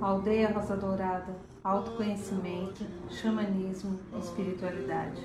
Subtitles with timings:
[0.00, 5.20] Aldeia Rosa Dourada, autoconhecimento, xamanismo, espiritualidade.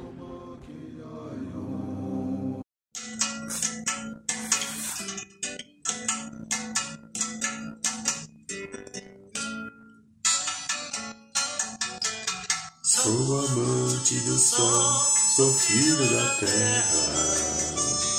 [12.84, 14.94] Sou amante do sol,
[15.36, 18.15] sou filho da terra.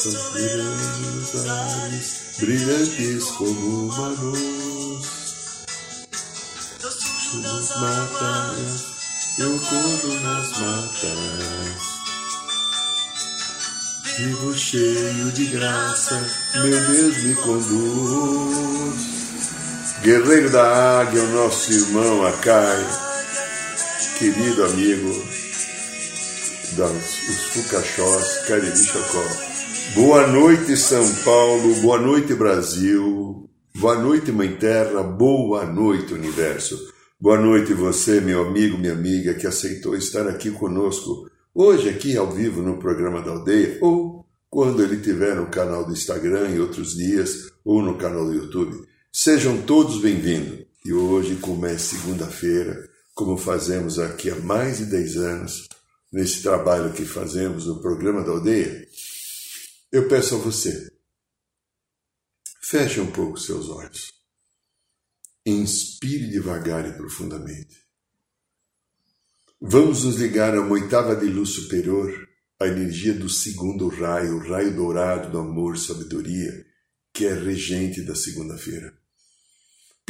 [0.00, 1.36] Ares,
[2.38, 5.04] brilhantes como uma luz.
[7.34, 8.86] Nos matas,
[9.38, 11.90] eu corro nas matas.
[14.16, 16.18] Vivo cheio de graça,
[16.54, 19.00] meu Deus me conduz.
[20.02, 22.86] Guerreiro da Águia, o nosso irmão Acai,
[24.18, 25.12] querido amigo
[26.72, 27.16] dos
[27.52, 29.49] Fucachós, Cariri Chocó.
[29.94, 36.78] Boa noite, São Paulo, boa noite, Brasil, boa noite, Mãe Terra, boa noite, Universo.
[37.20, 42.30] Boa noite, você, meu amigo, minha amiga, que aceitou estar aqui conosco, hoje aqui ao
[42.30, 46.94] vivo no programa da aldeia, ou quando ele estiver no canal do Instagram em outros
[46.94, 48.86] dias, ou no canal do YouTube.
[49.12, 50.66] Sejam todos bem-vindos.
[50.84, 55.68] E hoje, como é segunda-feira, como fazemos aqui há mais de 10 anos,
[56.12, 58.86] nesse trabalho que fazemos no programa da aldeia,
[59.92, 60.90] eu peço a você,
[62.62, 64.12] feche um pouco seus olhos.
[65.44, 67.76] Inspire devagar e profundamente.
[69.60, 72.28] Vamos nos ligar a uma oitava de luz superior,
[72.60, 76.66] a energia do segundo raio, o raio dourado do amor, sabedoria,
[77.12, 79.00] que é regente da segunda-feira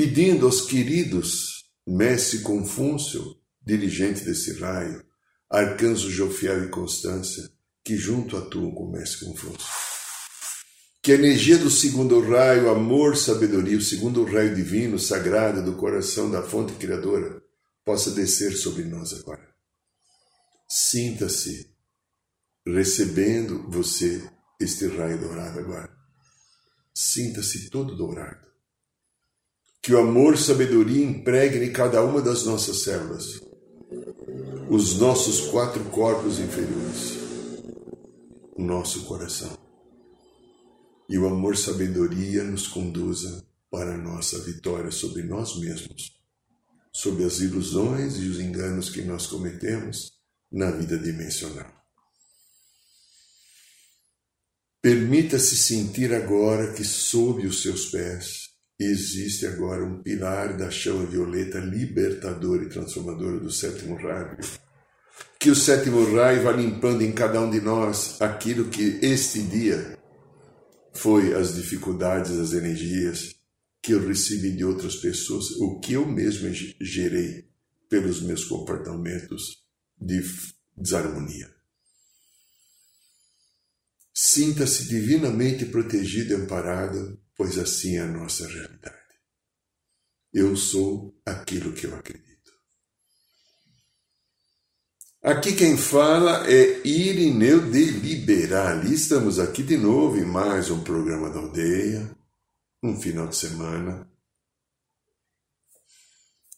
[0.01, 5.05] pedindo aos queridos Mestre Confúcio, dirigente desse raio,
[5.51, 7.51] Arcanjo Jofiel e Constância,
[7.91, 9.27] que junto atuam com o Mestre.
[11.03, 16.31] Que a energia do segundo raio, amor, sabedoria, o segundo raio divino, sagrado do coração
[16.31, 17.43] da fonte criadora,
[17.85, 19.45] possa descer sobre nós agora.
[20.69, 21.69] Sinta-se
[22.65, 24.23] recebendo você
[24.61, 25.91] este raio dourado agora.
[26.95, 28.49] Sinta-se todo dourado
[29.83, 33.41] que o amor sabedoria impregne cada uma das nossas células,
[34.69, 37.20] os nossos quatro corpos inferiores,
[38.57, 39.57] o nosso coração.
[41.09, 46.21] E o amor sabedoria nos conduza para a nossa vitória sobre nós mesmos,
[46.93, 50.13] sobre as ilusões e os enganos que nós cometemos
[50.51, 51.81] na vida dimensional.
[54.83, 61.59] Permita-se sentir agora que sob os seus pés existe agora um pilar da chama violeta
[61.59, 64.39] libertadora e transformadora do sétimo raio.
[65.39, 69.99] Que o sétimo raio vá limpando em cada um de nós aquilo que este dia
[70.93, 73.35] foi as dificuldades, as energias
[73.83, 77.49] que eu recebi de outras pessoas, o que eu mesmo gerei
[77.89, 79.65] pelos meus comportamentos
[79.99, 80.23] de
[80.77, 81.51] desarmonia.
[84.13, 88.99] Sinta-se divinamente protegido e amparado pois assim é a nossa realidade.
[90.31, 92.30] Eu sou aquilo que eu acredito.
[95.23, 98.95] Aqui quem fala é Irineu de Liberali.
[98.95, 102.11] Estamos aqui de novo em mais um programa da aldeia,
[102.83, 104.11] um final de semana,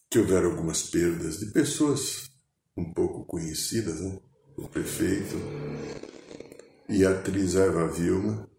[0.09, 2.31] que houveram algumas perdas de pessoas
[2.77, 4.17] um pouco conhecidas, né?
[4.55, 5.35] O prefeito
[6.87, 8.49] e a atriz Eva Vilma,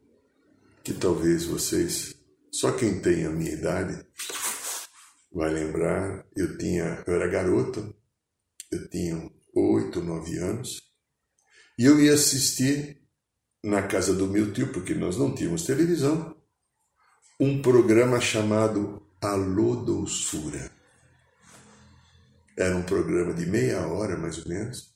[0.82, 2.14] que talvez vocês,
[2.52, 4.06] só quem tem a minha idade,
[5.32, 7.96] vai lembrar, eu tinha, eu era garoto,
[8.70, 10.82] eu tinha oito, nove anos,
[11.78, 13.00] e eu ia assistir
[13.62, 16.36] na casa do meu tio, porque nós não tínhamos televisão,
[17.40, 20.70] um programa chamado Alô Doçura.
[22.56, 24.94] Era um programa de meia hora, mais ou menos.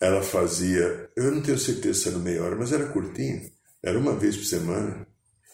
[0.00, 3.48] Ela fazia, eu não tenho certeza se era meia hora, mas era curtinho.
[3.82, 5.06] Era uma vez por semana.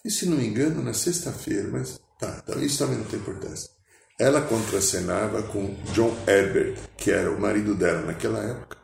[0.04, 3.70] E se não me engano, na sexta-feira, mas tá, tá, isso também não tem importância.
[4.20, 8.76] Ela contracenava com John Herbert, que era o marido dela naquela época.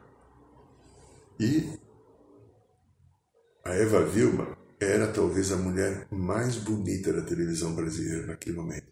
[1.39, 1.79] E
[3.63, 8.91] a Eva Vilma era talvez a mulher mais bonita da televisão brasileira naquele momento.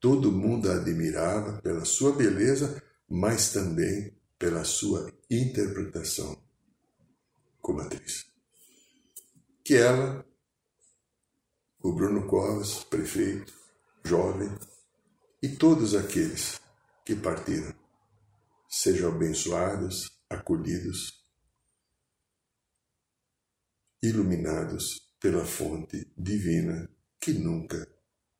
[0.00, 6.40] Todo mundo a admirava pela sua beleza, mas também pela sua interpretação
[7.60, 8.30] como atriz
[9.70, 10.26] que ela,
[11.80, 13.52] o Bruno Covas, prefeito,
[14.04, 14.50] jovem,
[15.42, 16.60] e todos aqueles
[17.04, 17.74] que partiram
[18.68, 21.24] sejam abençoados, acolhidos,
[24.02, 26.88] iluminados pela fonte divina
[27.18, 27.86] que nunca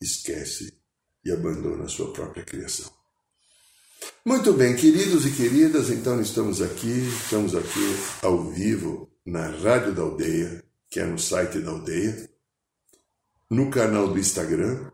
[0.01, 0.81] esquece
[1.25, 2.91] e abandona a sua própria criação.
[4.25, 10.03] Muito bem, queridos e queridas, então estamos aqui, estamos aqui ao vivo na Rádio da
[10.03, 12.31] Aldeia, que é no site da Aldeia,
[13.51, 14.91] no canal do Instagram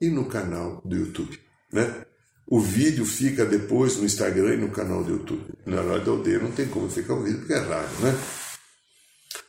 [0.00, 1.38] e no canal do YouTube,
[1.72, 2.06] né?
[2.46, 5.54] O vídeo fica depois no Instagram e no canal do YouTube.
[5.64, 8.12] Na Rádio da Aldeia não tem como ficar o vídeo porque é rádio, né?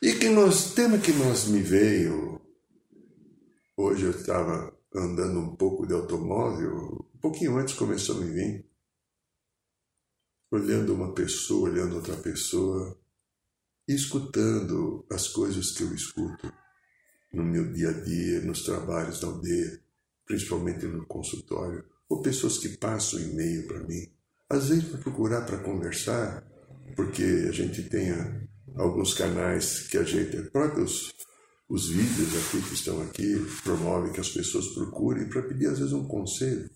[0.00, 2.40] E que nós, tema que nós me veio,
[3.76, 8.66] hoje eu estava andando um pouco de automóvel, um pouquinho antes começou a me vir,
[10.50, 12.98] olhando uma pessoa, olhando outra pessoa,
[13.88, 16.52] e escutando as coisas que eu escuto
[17.32, 19.80] no meu dia a dia, nos trabalhos da aldeia,
[20.26, 24.06] principalmente no consultório, ou pessoas que passam e-mail para mim,
[24.48, 26.46] às vezes para procurar para conversar,
[26.94, 28.12] porque a gente tem
[28.76, 31.14] alguns canais que a gente, próprios
[31.68, 35.92] os vídeos aqui que estão aqui, promovem que as pessoas procurem para pedir às vezes
[35.92, 36.70] um conselho.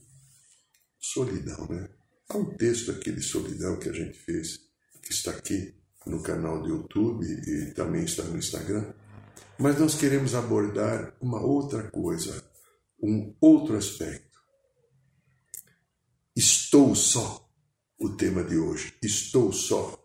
[0.99, 1.89] Solidão, né?
[2.29, 4.59] Há um texto aqui de solidão que a gente fez,
[5.03, 5.75] que está aqui
[6.07, 8.93] no canal do YouTube e também está no Instagram.
[9.59, 12.43] Mas nós queremos abordar uma outra coisa,
[13.03, 14.39] um outro aspecto.
[16.37, 17.51] Estou só,
[17.99, 18.97] o tema de hoje.
[19.03, 19.97] Estou só.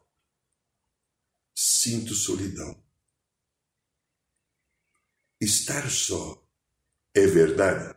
[1.56, 2.84] Sinto solidão.
[5.40, 6.46] Estar só
[7.16, 7.96] é verdade?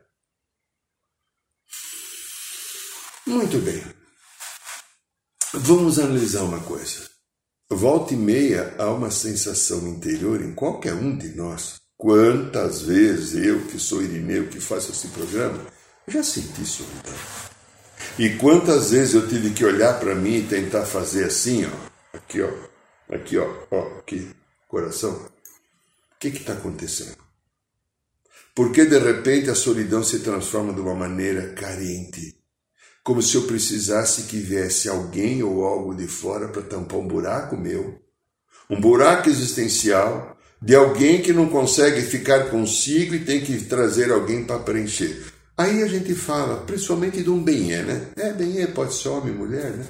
[3.27, 3.83] Muito bem.
[5.53, 7.11] Vamos analisar uma coisa.
[7.69, 11.81] Volta e meia há uma sensação interior em qualquer um de nós.
[11.99, 15.67] Quantas vezes eu, que sou Irineu, que faço esse programa,
[16.07, 17.13] já senti solidão.
[18.17, 22.41] E quantas vezes eu tive que olhar para mim e tentar fazer assim, ó, aqui,
[22.41, 22.51] ó,
[23.13, 24.31] aqui, ó, ó, aqui,
[24.69, 25.13] coração.
[25.13, 27.17] O que está acontecendo?
[28.55, 32.41] Porque de repente a solidão se transforma de uma maneira carente,
[33.03, 37.57] como se eu precisasse que viesse alguém ou algo de fora para tampar um buraco
[37.57, 38.01] meu,
[38.71, 44.45] um buraco existencial de alguém que não consegue ficar consigo e tem que trazer alguém
[44.45, 45.33] para preencher.
[45.57, 48.13] Aí a gente fala, principalmente de um benê, né?
[48.17, 49.87] É, benê pode ser homem, mulher, né?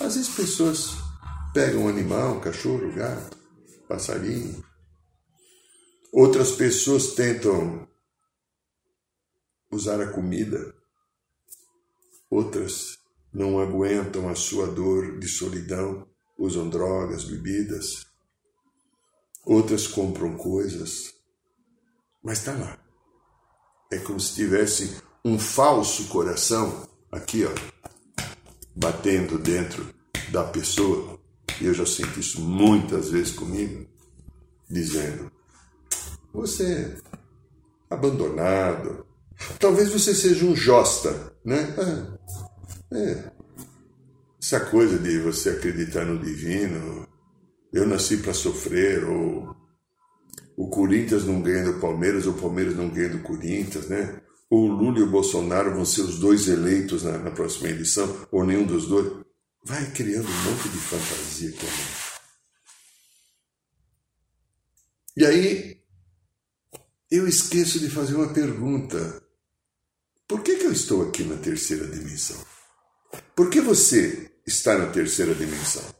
[0.00, 0.90] Às vezes pessoas
[1.52, 3.36] pegam um animal, um cachorro, um gato,
[3.82, 4.64] um passarinho.
[6.12, 7.86] Outras pessoas tentam
[9.70, 10.78] usar a comida
[12.30, 12.98] Outras
[13.32, 16.06] não aguentam a sua dor de solidão,
[16.38, 18.06] usam drogas, bebidas.
[19.48, 21.14] Outras compram coisas,
[22.22, 22.78] mas está lá.
[23.90, 28.24] É como se tivesse um falso coração aqui, ó,
[28.76, 29.88] batendo dentro
[30.30, 31.18] da pessoa.
[31.62, 33.88] E eu já sinto isso muitas vezes comigo,
[34.68, 35.32] dizendo:
[36.30, 36.96] você é
[37.88, 39.06] abandonado,
[39.58, 41.74] talvez você seja um josta, né?
[41.78, 42.18] Ah,
[42.94, 43.32] é.
[44.38, 47.08] Essa coisa de você acreditar no divino,
[47.72, 49.54] eu nasci para sofrer, ou
[50.56, 54.20] o Corinthians não ganha do Palmeiras, ou o Palmeiras não ganha do Corinthians, né?
[54.50, 58.26] Ou o Lula e o Bolsonaro vão ser os dois eleitos na, na próxima eleição,
[58.32, 59.24] ou nenhum dos dois.
[59.64, 62.08] Vai criando um monte de fantasia né?
[65.16, 65.80] E aí,
[67.10, 69.22] eu esqueço de fazer uma pergunta.
[70.26, 72.36] Por que, que eu estou aqui na terceira dimensão?
[73.34, 75.97] Por que você está na terceira dimensão?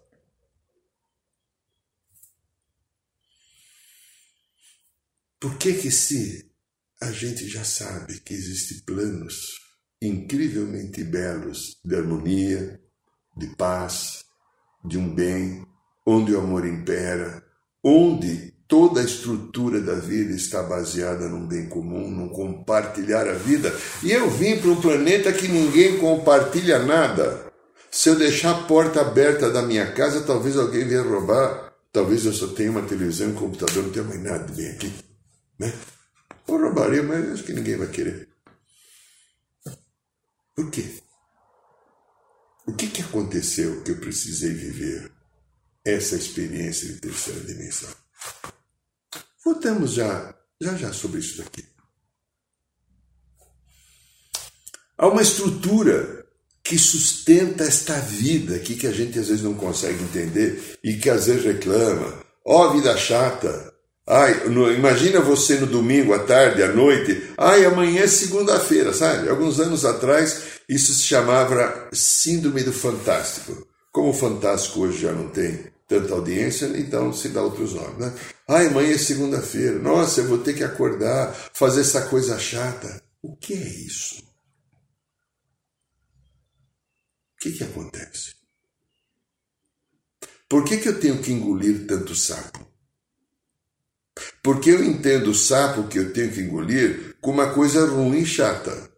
[5.40, 6.50] Por que que se
[7.00, 9.61] a gente já sabe que existem planos
[10.02, 12.80] incrivelmente belos de harmonia,
[13.37, 14.25] de paz,
[14.85, 15.64] de um bem,
[16.04, 17.40] onde o amor impera,
[17.85, 23.73] onde toda a estrutura da vida está baseada num bem comum, num compartilhar a vida.
[24.02, 27.47] E eu vim para um planeta que ninguém compartilha nada.
[27.92, 31.73] Se eu deixar a porta aberta da minha casa, talvez alguém venha roubar.
[31.92, 35.08] Talvez eu só tenha uma televisão e um computador, não tenha mais nada bem aqui.
[35.59, 35.73] Né?
[36.47, 38.29] Eu roubaria, mas acho que ninguém vai querer.
[40.55, 41.03] Por quê?
[42.67, 45.11] O que, que aconteceu que eu precisei viver
[45.85, 47.91] essa experiência de terceira dimensão?
[49.45, 51.65] Voltamos já, já já sobre isso daqui.
[54.99, 56.27] Há uma estrutura
[56.62, 61.09] que sustenta esta vida aqui que a gente às vezes não consegue entender e que
[61.09, 62.23] às vezes reclama.
[62.45, 63.78] Ó, oh, vida chata.
[64.11, 67.35] Ai, no, imagina você no domingo à tarde, à noite.
[67.37, 69.29] Ai, amanhã é segunda-feira, sabe?
[69.29, 73.69] Alguns anos atrás isso se chamava Síndrome do Fantástico.
[73.93, 77.99] Como o Fantástico hoje já não tem tanta audiência, então se dá outros nomes.
[77.99, 78.15] Né?
[78.49, 79.79] Ai, amanhã é segunda-feira.
[79.79, 83.03] Nossa, eu vou ter que acordar, fazer essa coisa chata.
[83.23, 84.23] O que é isso?
[87.35, 88.37] O que, que acontece?
[90.49, 92.68] Por que, que eu tenho que engolir tanto sapo?
[94.43, 98.27] Porque eu entendo o sapo que eu tenho que engolir como uma coisa ruim e
[98.27, 98.91] chata.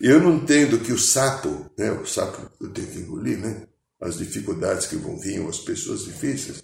[0.00, 3.66] Eu não entendo que o sapo, né, o sapo eu tenho que engolir, né,
[4.00, 6.62] as dificuldades que vão vir, as pessoas difíceis,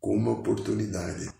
[0.00, 1.30] como uma oportunidade.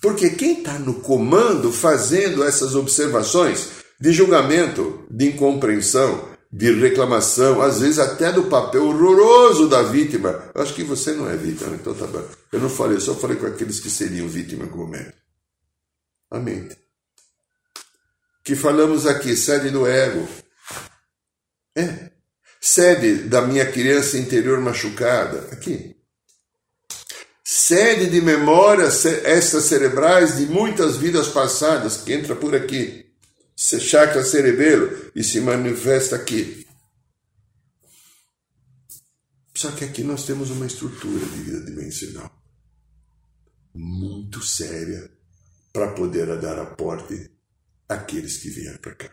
[0.00, 3.68] Porque quem está no comando fazendo essas observações
[4.00, 10.52] de julgamento, de incompreensão, de reclamação, às vezes até do papel horroroso da vítima.
[10.54, 12.24] Eu acho que você não é vítima, então tá bom.
[12.52, 15.18] Eu não falei, eu só falei com aqueles que seriam vítima como médico.
[16.30, 16.68] Amém.
[18.44, 20.28] Que falamos aqui, sede do ego.
[21.74, 22.10] É.
[22.60, 25.48] Sede da minha criança interior machucada.
[25.50, 25.96] Aqui.
[27.42, 33.03] Sede de memórias estas cerebrais de muitas vidas passadas, que entra por aqui
[33.56, 36.66] chakra cerebelo e se manifesta aqui.
[39.56, 42.28] Só que aqui nós temos uma estrutura de vida dimensional
[43.72, 45.08] muito séria
[45.72, 47.30] para poder dar aporte
[47.88, 49.10] àqueles que vieram para cá.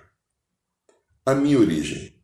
[1.26, 2.20] A minha origem.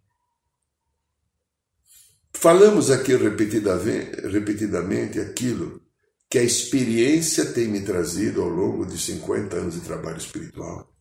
[2.33, 5.81] Falamos aqui repetidamente aquilo
[6.29, 10.96] que a experiência tem me trazido ao longo de 50 anos de trabalho espiritual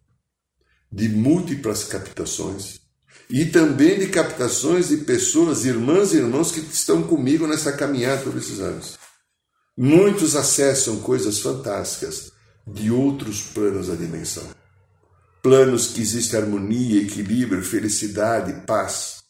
[0.90, 2.80] de múltiplas captações
[3.28, 8.36] e também de captações de pessoas, irmãs e irmãos que estão comigo nessa caminhada por
[8.36, 8.98] esses anos.
[9.76, 12.32] Muitos acessam coisas fantásticas
[12.66, 14.48] de outros planos da dimensão.
[15.42, 19.22] Planos que existe harmonia, equilíbrio, felicidade, paz.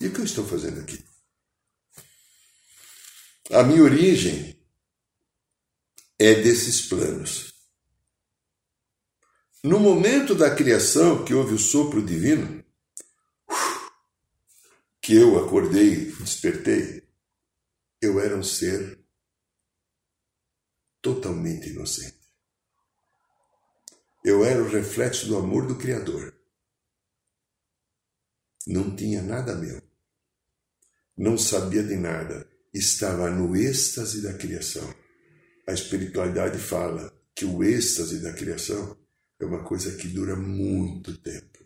[0.00, 1.04] E o que eu estou fazendo aqui?
[3.50, 4.58] A minha origem
[6.18, 7.53] é desses planos.
[9.64, 12.62] No momento da criação, que houve o sopro divino,
[15.00, 17.02] que eu acordei, despertei,
[17.98, 19.02] eu era um ser
[21.00, 22.20] totalmente inocente.
[24.22, 26.38] Eu era o reflexo do amor do Criador.
[28.66, 29.82] Não tinha nada meu.
[31.16, 32.46] Não sabia de nada.
[32.74, 34.94] Estava no êxtase da criação.
[35.66, 39.02] A espiritualidade fala que o êxtase da criação
[39.40, 41.58] é uma coisa que dura muito tempo.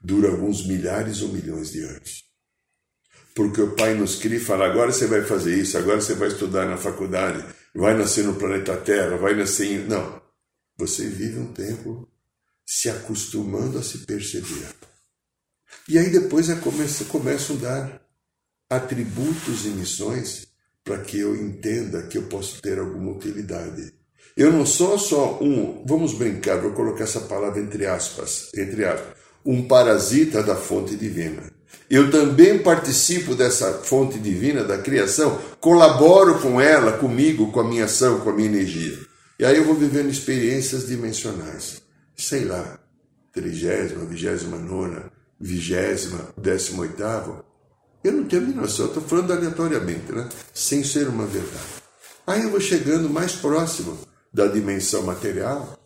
[0.00, 2.24] Dura alguns milhares ou milhões de anos.
[3.34, 6.28] Porque o Pai nos cria e fala: agora você vai fazer isso, agora você vai
[6.28, 9.86] estudar na faculdade, vai nascer no planeta Terra, vai nascer em.
[9.86, 10.20] Não.
[10.76, 12.08] Você vive um tempo
[12.64, 14.68] se acostumando a se perceber.
[15.88, 18.08] E aí depois começa, começam a dar
[18.68, 20.48] atributos e missões
[20.84, 23.94] para que eu entenda que eu posso ter alguma utilidade.
[24.38, 29.08] Eu não sou só um, vamos brincar, vou colocar essa palavra entre aspas, entre aspas,
[29.44, 31.42] um parasita da fonte divina.
[31.90, 37.86] Eu também participo dessa fonte divina da criação, colaboro com ela, comigo, com a minha
[37.86, 38.96] ação, com a minha energia.
[39.40, 41.82] E aí eu vou vivendo experiências dimensionais.
[42.16, 42.78] Sei lá,
[43.32, 47.44] trigésima, vigésima nona, vigésima, décima oitava.
[48.04, 50.28] Eu não tenho a menor noção, estou falando aleatoriamente, né?
[50.54, 51.82] sem ser uma verdade.
[52.24, 53.98] Aí eu vou chegando mais próximo
[54.38, 55.76] da dimensão material,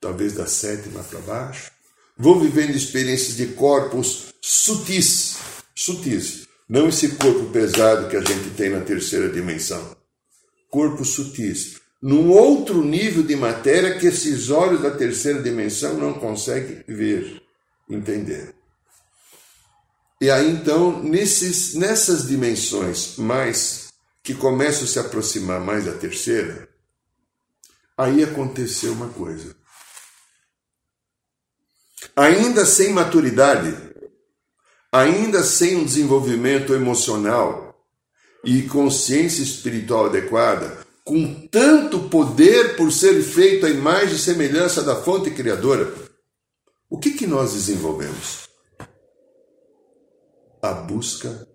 [0.00, 1.72] talvez da sétima para baixo.
[2.16, 5.36] Vou vivendo experiências de corpos sutis,
[5.74, 9.96] sutis, não esse corpo pesado que a gente tem na terceira dimensão.
[10.70, 16.84] Corpos sutis, num outro nível de matéria que esses olhos da terceira dimensão não conseguem
[16.86, 17.42] ver,
[17.88, 18.54] entender.
[20.20, 23.88] E aí então, nesses, nessas dimensões mais
[24.22, 26.69] que começam a se aproximar mais da terceira,
[28.00, 29.54] Aí aconteceu uma coisa.
[32.16, 33.76] Ainda sem maturidade,
[34.90, 37.78] ainda sem um desenvolvimento emocional
[38.42, 44.96] e consciência espiritual adequada, com tanto poder por ser feito a imagem e semelhança da
[44.96, 45.92] fonte criadora,
[46.88, 48.48] o que, que nós desenvolvemos?
[50.62, 51.46] A busca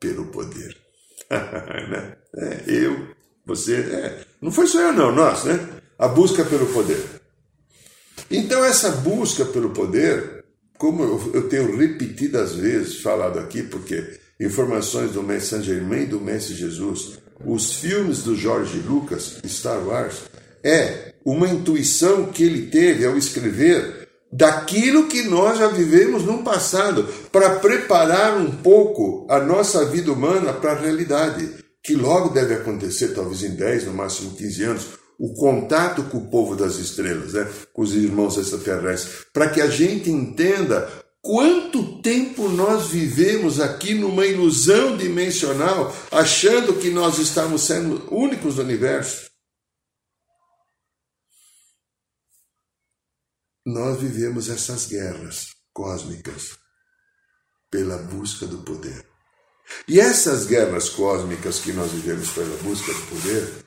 [0.00, 0.76] pelo poder.
[1.30, 2.16] Né?
[2.36, 3.14] é, eu,
[3.46, 4.24] você, é.
[4.40, 5.73] não foi só eu não, nós, né?
[5.98, 7.02] A busca pelo poder.
[8.30, 10.44] Então, essa busca pelo poder,
[10.78, 16.54] como eu tenho repetidas vezes falado aqui, porque informações do Mestre Saint Germain, do Mestre
[16.54, 20.22] Jesus, os filmes do George Lucas, Star Wars,
[20.62, 27.06] é uma intuição que ele teve ao escrever daquilo que nós já vivemos no passado,
[27.30, 31.48] para preparar um pouco a nossa vida humana para a realidade
[31.80, 34.86] que logo deve acontecer, talvez em 10, no máximo 15 anos,
[35.18, 37.50] o contato com o povo das estrelas, né?
[37.72, 40.90] com os irmãos extraterrestres, para que a gente entenda
[41.22, 48.62] quanto tempo nós vivemos aqui numa ilusão dimensional, achando que nós estamos sendo únicos no
[48.62, 49.30] universo.
[53.66, 56.58] Nós vivemos essas guerras cósmicas
[57.70, 59.08] pela busca do poder.
[59.88, 63.63] E essas guerras cósmicas que nós vivemos pela busca do poder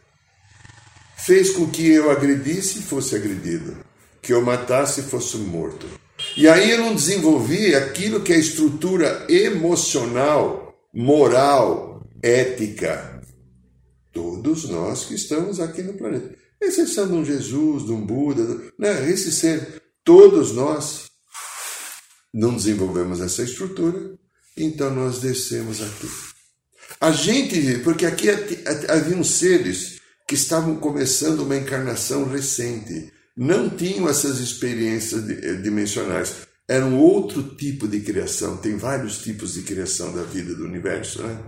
[1.18, 3.78] fez com que eu agredisse e fosse agredido,
[4.22, 5.88] que eu matasse e fosse morto.
[6.36, 13.22] E aí eu não desenvolvi aquilo que é a estrutura emocional, moral, ética.
[14.12, 16.36] Todos nós que estamos aqui no planeta.
[16.60, 19.10] Exceção de um Jesus, de um Buda, né?
[19.12, 21.06] esse ser, todos nós
[22.34, 24.18] não desenvolvemos essa estrutura,
[24.56, 26.10] então nós descemos aqui.
[27.00, 28.28] A gente, porque aqui
[28.90, 29.97] haviam seres
[30.28, 36.48] que estavam começando uma encarnação recente, não tinham essas experiências eh, dimensionais.
[36.68, 38.58] Era um outro tipo de criação.
[38.58, 41.40] Tem vários tipos de criação da vida do universo, né?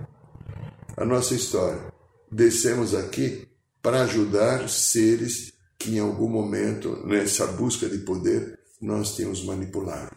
[0.96, 1.92] A nossa história.
[2.32, 3.48] Descemos aqui
[3.82, 10.16] para ajudar seres que em algum momento, nessa busca de poder, nós tínhamos manipulado.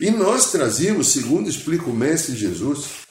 [0.00, 3.06] E nós trazíamos, segundo explica o Mestre Jesus,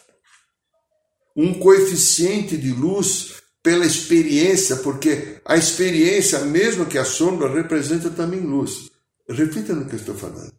[1.35, 8.39] um coeficiente de luz pela experiência, porque a experiência, mesmo que a sombra, representa também
[8.39, 8.91] luz.
[9.27, 10.53] Reflita no que eu estou falando.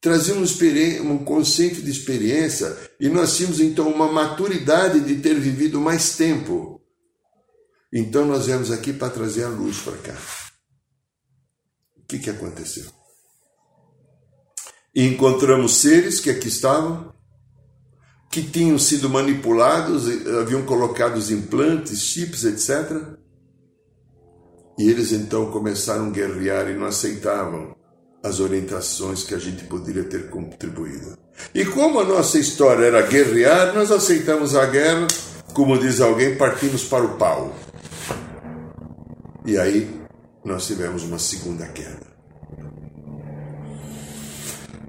[0.00, 5.82] Trazia um, um conceito de experiência e nós tínhamos então uma maturidade de ter vivido
[5.82, 6.80] mais tempo.
[7.92, 10.18] Então nós viemos aqui para trazer a luz para cá.
[11.98, 12.90] O que, que aconteceu?
[14.94, 17.11] E encontramos seres que aqui estavam,
[18.32, 20.08] que tinham sido manipulados,
[20.40, 22.96] haviam colocado os implantes, chips, etc.
[24.78, 27.76] E eles então começaram a guerrear e não aceitavam
[28.24, 31.18] as orientações que a gente poderia ter contribuído.
[31.54, 35.06] E como a nossa história era guerrear, nós aceitamos a guerra,
[35.52, 37.54] como diz alguém, partimos para o pau.
[39.44, 39.90] E aí
[40.42, 42.06] nós tivemos uma segunda queda.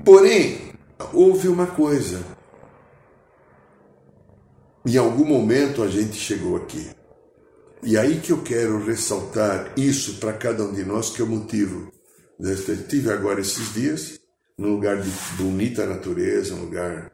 [0.05, 0.71] Porém,
[1.11, 2.23] houve uma coisa.
[4.85, 6.89] Em algum momento a gente chegou aqui.
[7.81, 11.27] E aí que eu quero ressaltar isso para cada um de nós, que é o
[11.27, 11.91] motivo.
[12.39, 14.19] Estive agora esses dias
[14.57, 17.11] num lugar de bonita natureza, um lugar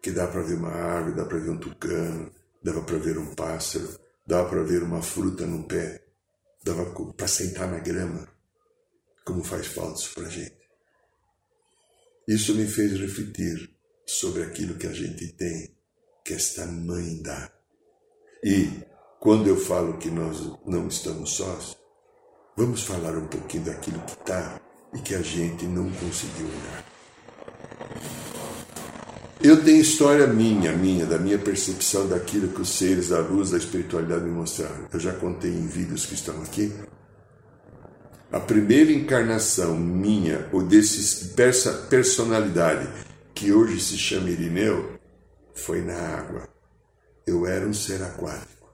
[0.00, 2.30] que dá para ver uma árvore, dá para ver um tucano,
[2.62, 3.88] dava para ver um pássaro,
[4.26, 6.02] dava para ver uma fruta num pé,
[6.64, 8.28] dava para sentar na grama.
[9.24, 10.58] Como faz falta isso para gente.
[12.26, 13.70] Isso me fez refletir
[14.04, 15.72] sobre aquilo que a gente tem,
[16.24, 17.50] que esta mãe dá.
[18.44, 18.68] E
[19.20, 21.76] quando eu falo que nós não estamos sós,
[22.56, 24.60] vamos falar um pouquinho daquilo que está
[24.94, 26.92] e que a gente não conseguiu olhar.
[29.42, 33.58] Eu tenho história minha, minha, da minha percepção daquilo que os seres da luz da
[33.58, 34.86] espiritualidade me mostraram.
[34.92, 36.72] Eu já contei em vídeos que estão aqui.
[38.30, 41.34] A primeira encarnação minha, ou desse
[41.90, 42.88] personalidade,
[43.34, 45.01] que hoje se chama Irineu,
[45.54, 46.48] foi na água.
[47.26, 48.68] Eu era um ser aquático.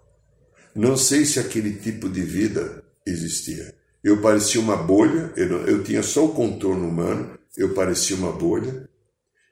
[0.74, 3.74] Não sei se aquele tipo de vida existia.
[4.02, 8.88] Eu parecia uma bolha, eu, eu tinha só o contorno humano, eu parecia uma bolha,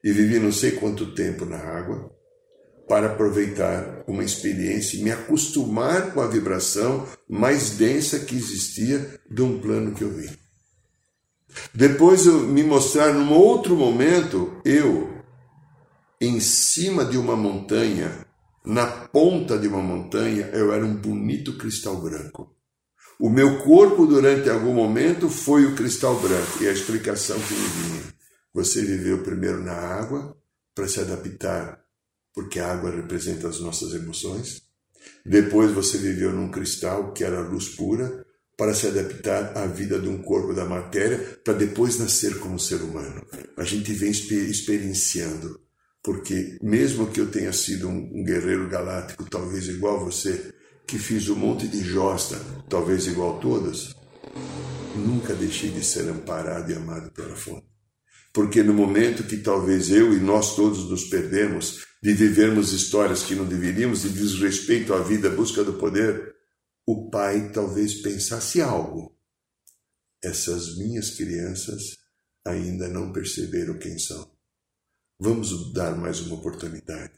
[0.04, 2.14] e vivi não sei quanto tempo na água,
[2.88, 9.42] para aproveitar uma experiência e me acostumar com a vibração mais densa que existia de
[9.42, 10.30] um plano que eu vi.
[11.74, 15.15] Depois eu me mostrar num outro momento, eu
[16.20, 18.26] em cima de uma montanha,
[18.64, 22.54] na ponta de uma montanha, eu era um bonito cristal branco.
[23.18, 26.62] O meu corpo, durante algum momento, foi o cristal branco.
[26.62, 28.02] E a explicação que me vinha:
[28.52, 30.36] você viveu primeiro na água
[30.74, 31.86] para se adaptar
[32.36, 34.60] porque a água representa as nossas emoções.
[35.24, 38.26] Depois você viveu num cristal, que era a luz pura,
[38.58, 42.82] para se adaptar à vida de um corpo da matéria, para depois nascer como ser
[42.82, 43.26] humano.
[43.56, 45.58] A gente vem experienciando,
[46.06, 50.54] porque mesmo que eu tenha sido um guerreiro galáctico, talvez igual você,
[50.86, 52.38] que fiz um monte de josta,
[52.68, 53.92] talvez igual todas,
[54.94, 57.66] nunca deixei de ser amparado e amado pela fonte.
[58.32, 63.34] Porque no momento que talvez eu e nós todos nos perdemos de vivermos histórias que
[63.34, 66.36] não deveríamos, de desrespeito à vida, busca do poder,
[66.86, 69.18] o pai talvez pensasse algo.
[70.22, 71.96] Essas minhas crianças
[72.46, 74.35] ainda não perceberam quem são.
[75.18, 77.14] Vamos dar mais uma oportunidade.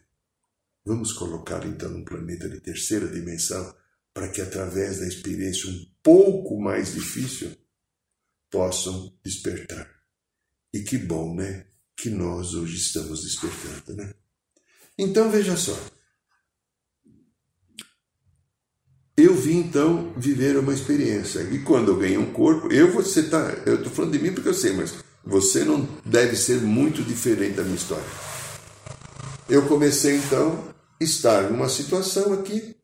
[0.85, 3.75] Vamos colocar então num planeta de terceira dimensão
[4.15, 7.51] para que através da experiência um pouco mais difícil
[8.49, 9.91] possam despertar.
[10.73, 11.67] E que bom, né?
[11.97, 14.15] Que nós hoje estamos despertando, né?
[14.97, 15.77] Então veja só.
[19.17, 21.41] Eu vim então viver uma experiência.
[21.53, 24.49] E quando eu ganhei um corpo, eu você tá, eu estou falando de mim porque
[24.49, 24.95] eu sei, mas
[25.29, 28.09] você não deve ser muito diferente da minha história.
[29.47, 32.75] Eu comecei então a estar numa situação aqui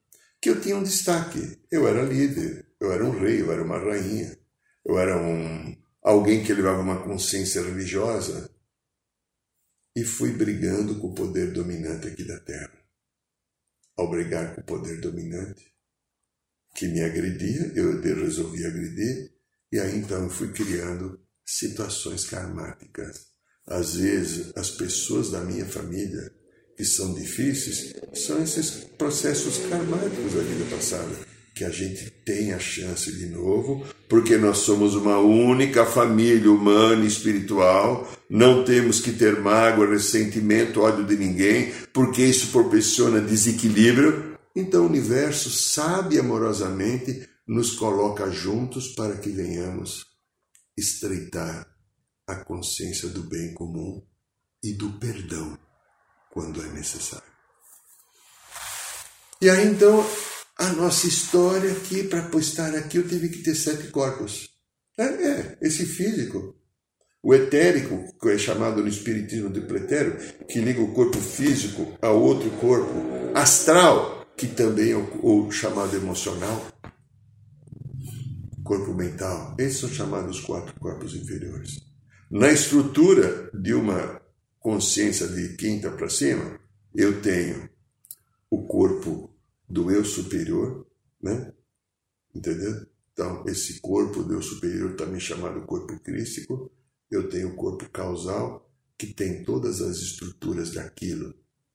[0.42, 1.58] que eu tinha um destaque.
[1.70, 4.38] Eu era líder, eu era um rei, eu era uma rainha,
[4.84, 8.50] eu era um alguém que levava uma consciência religiosa
[9.96, 12.78] e fui brigando com o poder dominante aqui da Terra.
[13.96, 15.72] Ao brigar com o poder dominante,
[16.74, 19.32] que me agredia, eu resolvi agredir,
[19.72, 23.26] e aí então fui criando situações karmáticas.
[23.66, 26.32] Às vezes, as pessoas da minha família
[26.76, 32.58] que são difíceis são esses processos karmáticos da vida passada que a gente tem a
[32.58, 39.12] chance de novo, porque nós somos uma única família humana e espiritual, não temos que
[39.12, 44.36] ter mágoa, ressentimento, ódio de ninguém, porque isso proporciona desequilíbrio.
[44.56, 50.06] Então o universo sabe amorosamente nos coloca juntos para que venhamos
[50.76, 51.66] estreitar
[52.26, 54.02] a consciência do bem comum
[54.62, 55.58] e do perdão
[56.30, 57.32] quando é necessário.
[59.40, 60.04] E aí então
[60.56, 64.48] a nossa história aqui, para estar aqui, eu tive que ter sete corpos.
[64.96, 66.54] É, é, esse físico.
[67.22, 72.10] O etérico, que é chamado no Espiritismo de pretérito, que liga o corpo físico a
[72.10, 72.92] outro corpo
[73.34, 76.68] astral, que também é o, o chamado emocional,
[78.64, 79.54] corpo mental.
[79.58, 81.80] Esses são chamados quatro corpos inferiores.
[82.30, 84.20] Na estrutura de uma
[84.58, 86.58] consciência de quinta para cima,
[86.94, 87.68] eu tenho
[88.50, 89.30] o corpo
[89.68, 90.86] do eu superior,
[91.22, 91.52] né?
[92.34, 92.86] Entendeu?
[93.12, 96.72] Então, esse corpo do eu superior também chamado corpo crístico,
[97.10, 101.34] eu tenho o corpo causal, que tem todas as estruturas daquilo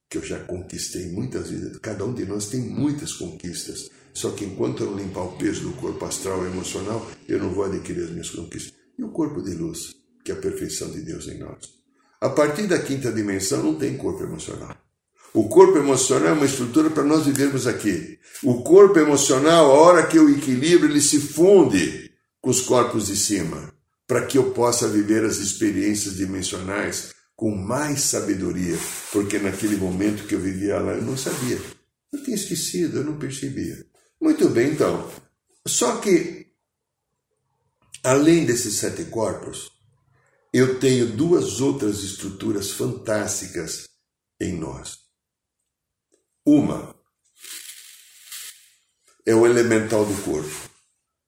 [0.09, 1.77] que eu já conquistei muitas vezes.
[1.77, 3.89] Cada um de nós tem muitas conquistas.
[4.13, 7.49] Só que enquanto eu não limpar o peso do corpo astral e emocional, eu não
[7.49, 8.73] vou adquirir as minhas conquistas.
[8.97, 11.79] E o corpo de luz, que é a perfeição de Deus em nós.
[12.21, 14.75] A partir da quinta dimensão não tem corpo emocional.
[15.33, 18.19] O corpo emocional é uma estrutura para nós vivermos aqui.
[18.43, 23.15] O corpo emocional, a hora que eu equilibro, ele se funde com os corpos de
[23.15, 23.71] cima,
[24.07, 28.75] para que eu possa viver as experiências dimensionais com mais sabedoria,
[29.13, 31.57] porque naquele momento que eu vivia lá eu não sabia.
[32.11, 33.85] Eu tinha esquecido, eu não percebia.
[34.19, 35.09] Muito bem, então.
[35.65, 36.47] Só que,
[38.03, 39.71] além desses sete corpos,
[40.53, 43.87] eu tenho duas outras estruturas fantásticas
[44.39, 44.99] em nós.
[46.45, 46.95] Uma
[49.25, 50.69] é o elemental do corpo.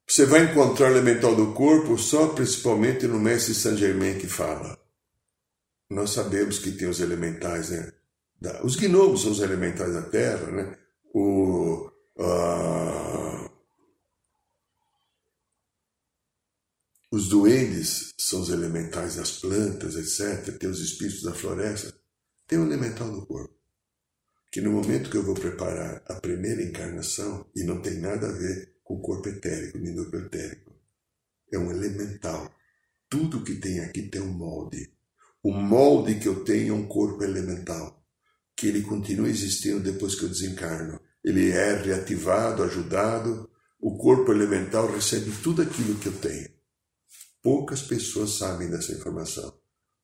[0.07, 4.77] Você vai encontrar o elemental do corpo só principalmente no Mestre Saint Germain que fala.
[5.89, 7.93] Nós sabemos que tem os elementais, né?
[8.63, 10.77] Os gnomos são os elementais da terra, né?
[11.13, 13.49] O, uh,
[17.11, 20.57] os duendes são os elementais das plantas, etc.
[20.57, 21.93] Tem os espíritos da floresta.
[22.47, 23.61] Tem o elemental do corpo
[24.51, 28.31] que no momento que eu vou preparar a primeira encarnação, e não tem nada a
[28.33, 30.75] ver com o corpo etérico, nem do etérico,
[31.53, 32.53] é um elemental.
[33.09, 34.93] Tudo que tem aqui tem um molde.
[35.41, 38.05] O molde que eu tenho é um corpo elemental,
[38.55, 40.99] que ele continua existindo depois que eu desencarno.
[41.23, 43.49] Ele é reativado, ajudado.
[43.79, 46.49] O corpo elemental recebe tudo aquilo que eu tenho.
[47.41, 49.59] Poucas pessoas sabem dessa informação.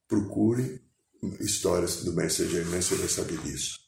[0.07, 0.81] Procure
[1.39, 3.79] histórias do Mestre Germain, você vai saber disso.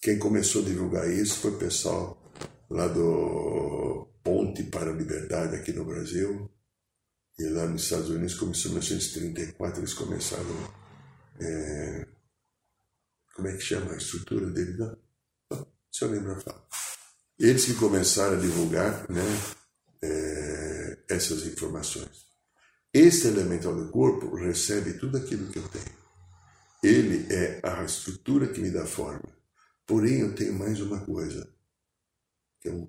[0.00, 2.22] Quem começou a divulgar isso foi o pessoal
[2.70, 6.50] lá do Ponte para a Liberdade aqui no Brasil.
[7.38, 10.74] E lá nos Estados Unidos começou em 1934, eles começaram.
[11.38, 12.06] É,
[13.34, 14.76] como é que chama a estrutura dele?
[14.78, 14.98] Não,
[15.96, 16.62] se eu lembro, fala.
[17.38, 19.22] Eles que começaram a divulgar né,
[20.02, 22.26] é, essas informações.
[22.92, 25.96] Este elemental do corpo recebe tudo aquilo que eu tenho.
[26.82, 29.26] Ele é a estrutura que me dá forma.
[29.86, 31.50] Porém, eu tenho mais uma coisa,
[32.60, 32.86] que é um,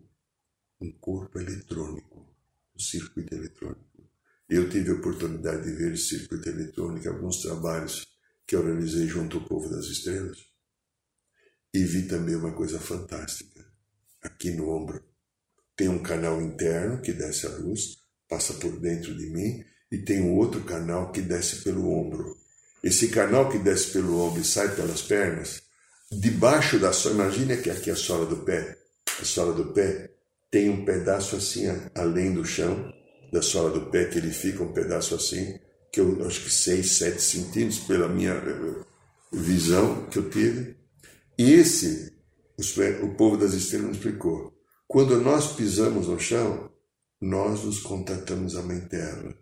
[0.81, 2.27] um corpo eletrônico,
[2.75, 4.09] um circuito eletrônico.
[4.49, 8.05] Eu tive a oportunidade de ver esse circuito eletrônico, alguns trabalhos
[8.45, 10.56] que eu realizei junto ao povo das estrelas,
[11.73, 13.65] e vi também uma coisa fantástica.
[14.21, 15.03] Aqui no ombro
[15.75, 20.21] tem um canal interno que desce a luz, passa por dentro de mim, e tem
[20.21, 22.35] um outro canal que desce pelo ombro.
[22.83, 25.61] Esse canal que desce pelo ombro e sai pelas pernas
[26.11, 28.77] debaixo da sola, imagine que aqui a sola do pé,
[29.21, 30.09] a sola do pé
[30.49, 32.91] tem um pedaço assim além do chão,
[33.31, 35.59] da sola do pé, que ele fica um pedaço assim,
[35.91, 38.85] que eu acho que 6, 7 centímetros pela minha eh,
[39.33, 40.77] visão que eu tive.
[41.37, 42.13] E esse,
[43.03, 44.57] o povo das estrelas nos explicou.
[44.87, 46.71] Quando nós pisamos no chão,
[47.21, 49.35] nós nos contatamos à Mãe Terra.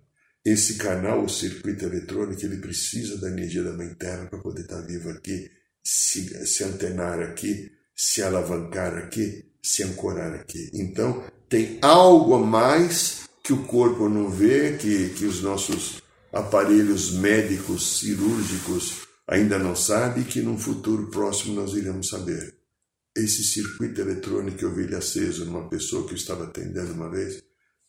[0.43, 4.81] Esse canal, o circuito eletrônico, ele precisa da energia da Mãe Terra para poder estar
[4.81, 5.49] vivo aqui,
[5.84, 10.69] se, se antenar aqui, se alavancar aqui, se ancorar aqui.
[10.73, 16.01] Então, tem algo a mais que o corpo não vê, que, que os nossos
[16.34, 22.58] aparelhos médicos, cirúrgicos ainda não sabem e que num futuro próximo nós iremos saber.
[23.16, 27.10] Esse circuito eletrônico que eu vi ele aceso numa pessoa que eu estava atendendo uma
[27.10, 27.42] vez,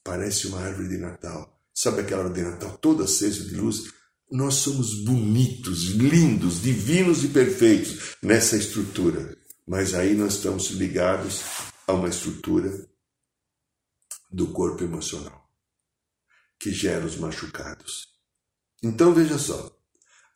[0.05, 1.61] parece uma árvore de Natal.
[1.75, 3.93] Sabe aquela árvore de Natal toda acesa de luz?
[4.31, 9.37] Nós somos bonitos, lindos, divinos e perfeitos nessa estrutura.
[9.67, 11.43] Mas aí nós estamos ligados
[11.87, 12.89] a uma estrutura
[14.31, 15.47] do corpo emocional
[16.59, 18.09] que gera os machucados.
[18.83, 19.76] Então veja só.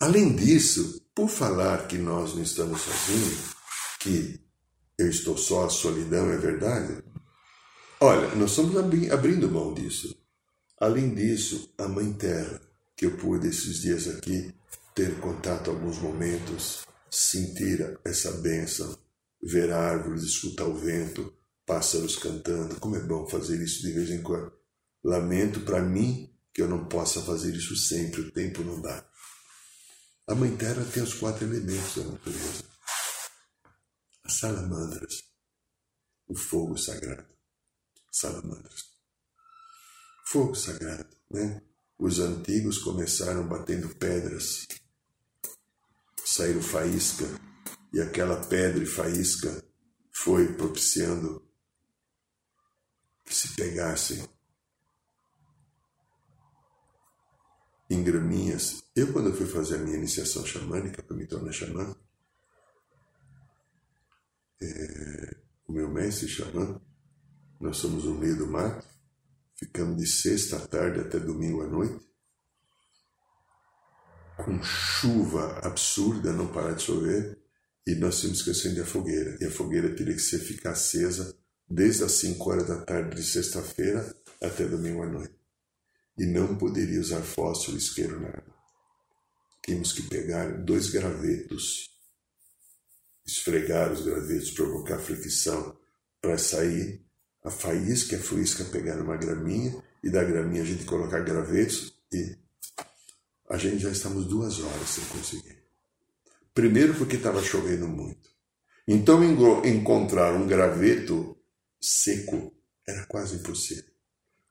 [0.00, 3.54] Além disso, por falar que nós não estamos sozinhos,
[4.00, 4.40] que
[4.96, 7.04] eu estou só, a solidão é verdade,
[8.00, 8.74] olha, nós estamos
[9.12, 10.16] abrindo mão disso.
[10.80, 12.62] Além disso, a Mãe Terra,
[12.96, 14.54] que eu pude esses dias aqui
[14.94, 18.96] ter contato alguns momentos, sentir essa bênção,
[19.42, 21.30] ver árvores, escutar o vento,
[21.66, 24.50] pássaros cantando, como é bom fazer isso de vez em quando.
[25.04, 29.09] Lamento para mim que eu não possa fazer isso sempre, o tempo não dá.
[30.30, 32.64] A Mãe Terra tem os quatro elementos da natureza:
[34.22, 35.24] as salamandras,
[36.28, 37.34] o fogo sagrado,
[38.12, 38.84] salamandras.
[40.24, 41.60] Fogo sagrado, né?
[41.98, 44.68] Os antigos começaram batendo pedras,
[46.24, 47.24] saíram faísca,
[47.92, 49.64] e aquela pedra e faísca
[50.12, 51.44] foi propiciando
[53.24, 54.24] que se pegassem
[57.90, 58.84] em graminhas.
[58.94, 61.94] Eu, quando eu fui fazer a minha iniciação xamânica para me tornar xamã,
[64.62, 66.80] é, o meu mestre xamã,
[67.60, 68.86] nós somos no meio do mato,
[69.56, 72.08] ficamos de sexta à tarde até domingo à noite,
[74.36, 77.38] com chuva absurda, não parar de chover,
[77.86, 79.36] e nós tínhamos que acender a fogueira.
[79.40, 81.36] E a fogueira teria que ser, ficar acesa
[81.68, 85.39] desde as 5 horas da tarde de sexta-feira até domingo à noite
[86.20, 88.44] e não poderia usar fósforo, isqueiro, nada.
[89.64, 91.88] Tínhamos que pegar dois gravetos,
[93.26, 95.74] esfregar os gravetos, provocar fricção
[96.20, 97.02] para sair
[97.42, 102.36] a faísca, a faísca pegar uma graminha e da graminha a gente colocar gravetos e
[103.48, 105.58] a gente já estamos duas horas sem conseguir.
[106.52, 108.28] Primeiro porque estava chovendo muito.
[108.86, 109.24] Então
[109.64, 111.34] encontrar um graveto
[111.80, 112.52] seco
[112.86, 113.89] era quase impossível.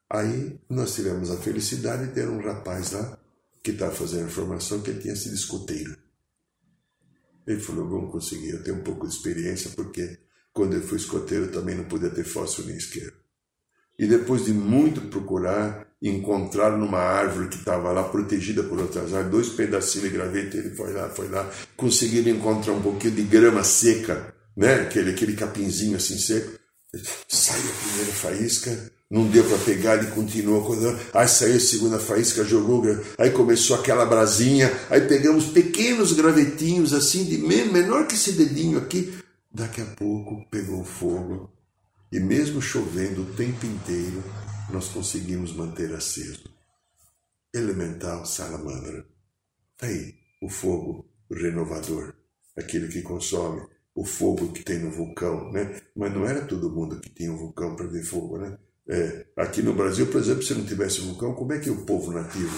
[0.09, 3.19] Aí nós tivemos a felicidade de ter um rapaz lá
[3.63, 5.95] que estava fazendo a formação que tinha sido escoteiro.
[7.45, 8.49] Ele falou: Vamos conseguir.
[8.49, 10.17] Eu tenho um pouco de experiência porque
[10.51, 13.13] quando eu fui escoteiro também não podia ter fósforo nem isqueiro.
[13.97, 19.31] E depois de muito procurar, encontrar numa árvore que estava lá protegida por outras árvores,
[19.31, 23.61] dois pedacinhos de graveto, ele foi lá, foi lá, conseguiram encontrar um pouquinho de grama
[23.63, 24.75] seca, né?
[24.75, 26.57] aquele, aquele capinzinho assim seco.
[27.27, 30.75] Saiu a primeira faísca, não deu para pegar, ele continuou.
[31.13, 32.83] Aí saiu a segunda faísca, jogou,
[33.17, 39.13] aí começou aquela brasinha, aí pegamos pequenos gravetinhos assim, de menor que esse dedinho aqui.
[39.51, 41.51] Daqui a pouco pegou fogo
[42.11, 44.23] e mesmo chovendo o tempo inteiro,
[44.71, 46.43] nós conseguimos manter aceso.
[47.53, 49.05] Elemental salamandra.
[49.75, 52.13] Tá aí o fogo renovador,
[52.55, 53.61] aquele que consome
[53.95, 55.81] o fogo que tem no vulcão, né?
[55.95, 58.57] Mas não era todo mundo que tinha um vulcão para ver fogo, né?
[58.89, 62.11] É, aqui no Brasil, por exemplo, se não tivesse vulcão, como é que o povo
[62.11, 62.57] nativo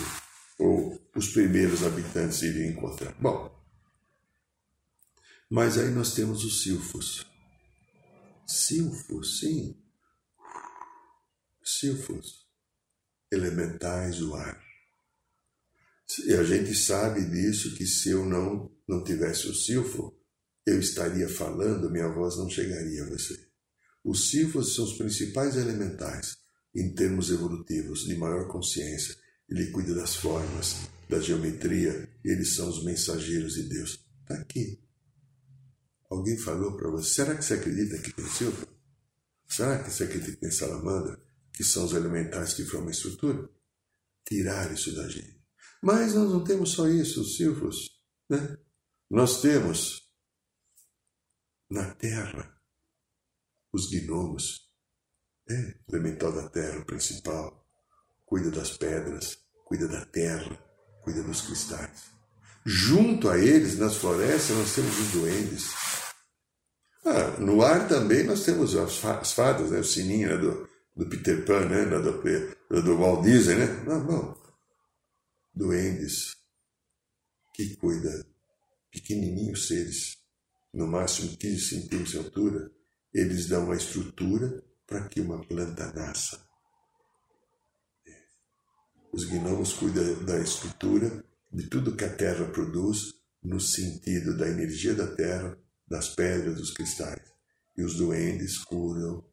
[0.57, 3.13] ou os primeiros habitantes iriam encontrar?
[3.19, 3.51] Bom,
[5.49, 7.25] mas aí nós temos os silfos.
[8.47, 9.75] Silfos, sim.
[11.61, 12.47] Silfos,
[13.29, 14.63] elementais do ar.
[16.25, 20.13] E a gente sabe disso que se eu não não tivesse o silfo,
[20.65, 23.50] eu estaria falando, minha voz não chegaria a você.
[24.03, 26.37] Os silfos são os principais elementais,
[26.73, 29.15] em termos evolutivos, de maior consciência.
[29.47, 33.99] Ele cuida das formas, da geometria, eles são os mensageiros de Deus.
[34.21, 34.81] Está aqui.
[36.09, 38.67] Alguém falou para você, será que você acredita que tem silfo?
[39.47, 41.21] Será que você acredita que tem salamandra,
[41.53, 43.49] que são os elementais que formam a estrutura?
[44.25, 45.41] Tirar isso da gente.
[45.83, 48.01] Mas nós não temos só isso, os silfos.
[48.29, 48.57] Né?
[49.09, 50.09] Nós temos
[51.69, 52.60] na terra,
[53.73, 54.69] os gnomos,
[55.49, 57.65] é, elemental da terra, principal,
[58.25, 60.57] cuida das pedras, cuida da terra,
[61.03, 62.11] cuida dos cristais.
[62.65, 65.71] Junto a eles, nas florestas, nós temos os duendes.
[67.03, 69.79] Ah, no ar também nós temos as fadas, né?
[69.79, 70.37] o sininho né?
[70.37, 71.85] do, do Peter Pan, né?
[71.85, 73.83] do, do Walt Disney, né?
[73.87, 74.41] Não, não.
[75.53, 76.35] Duendes
[77.53, 78.25] que cuida
[78.91, 80.17] pequenininhos seres,
[80.73, 82.71] no máximo 15 centímetros de altura,
[83.13, 86.39] eles dão a estrutura para que uma planta nasça.
[89.11, 94.93] Os gnomos cuidam da estrutura de tudo que a terra produz, no sentido da energia
[94.93, 97.21] da terra, das pedras, dos cristais.
[97.77, 99.25] E os duendes cuidam,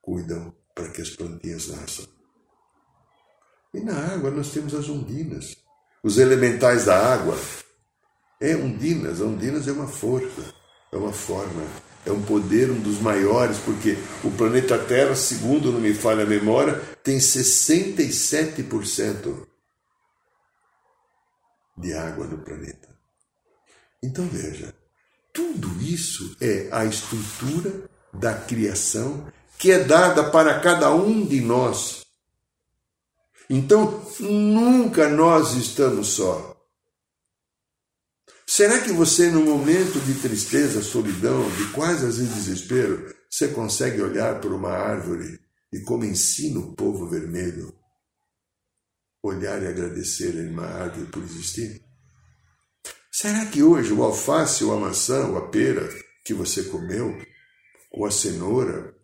[0.00, 2.08] cuidam para que as plantinhas nasçam.
[3.72, 5.56] E na água nós temos as ondinas,
[6.02, 7.36] os elementais da água.
[8.40, 10.54] É ondinas, a ondinas é uma força,
[10.90, 11.62] é uma forma,
[12.04, 16.26] é um poder, um dos maiores, porque o planeta Terra, segundo não me falha a
[16.26, 19.46] memória, tem 67%
[21.76, 22.88] de água no planeta.
[24.02, 24.74] Então veja,
[25.32, 32.04] tudo isso é a estrutura da criação que é dada para cada um de nós.
[33.48, 36.49] Então, nunca nós estamos só.
[38.52, 44.02] Será que você, no momento de tristeza, solidão, de quase às vezes desespero, você consegue
[44.02, 45.38] olhar para uma árvore
[45.72, 47.72] e, como ensina o povo vermelho,
[49.22, 51.80] olhar e agradecer a uma árvore por existir?
[53.12, 55.88] Será que hoje o alface, ou a maçã, ou a pera
[56.24, 57.16] que você comeu,
[57.92, 58.96] ou a cenoura,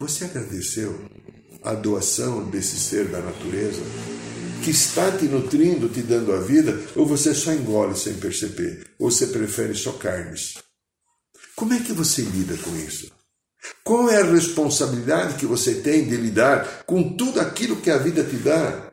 [0.00, 0.98] você agradeceu
[1.62, 3.82] a doação desse ser da natureza
[4.62, 9.10] que está te nutrindo, te dando a vida, ou você só engole sem perceber, ou
[9.10, 10.54] você prefere só carnes?
[11.56, 13.10] Como é que você lida com isso?
[13.84, 18.22] Qual é a responsabilidade que você tem de lidar com tudo aquilo que a vida
[18.22, 18.92] te dá?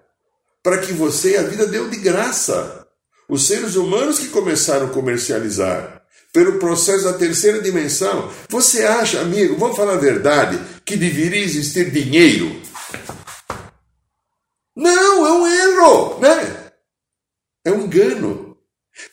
[0.63, 2.88] Para que você, a vida deu de graça.
[3.27, 6.01] Os seres humanos que começaram a comercializar
[6.34, 8.32] pelo processo da terceira dimensão.
[8.49, 12.62] Você acha, amigo, vamos falar a verdade, que deveria existir dinheiro?
[14.75, 16.71] Não, é um erro, né?
[17.65, 18.58] É um engano.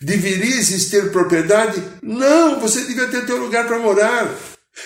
[0.00, 1.82] Deveria existir propriedade?
[2.02, 4.34] Não, você devia ter teu lugar para morar.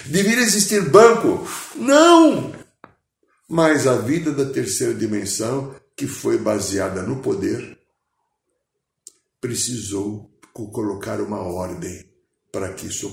[0.06, 1.46] Deveria existir banco?
[1.74, 2.52] Não.
[3.48, 7.78] Mas a vida da terceira dimensão, que foi baseada no poder,
[9.40, 12.04] precisou colocar uma ordem
[12.52, 13.08] para que isso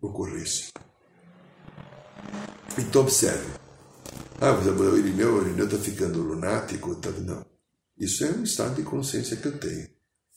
[0.00, 0.72] ocorresse.
[2.78, 3.59] Então observe.
[4.40, 6.94] Ah, o Irineu, o Irineu está ficando lunático.
[6.96, 7.10] Tá...
[7.10, 7.44] Não.
[7.98, 9.86] Isso é um estado de consciência que eu tenho.